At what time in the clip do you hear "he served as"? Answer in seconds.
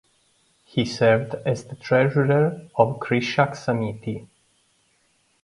0.65-1.65